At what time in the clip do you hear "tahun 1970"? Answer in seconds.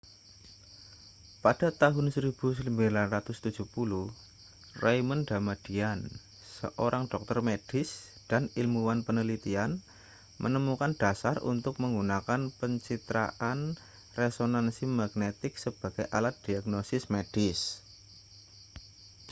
1.81-2.65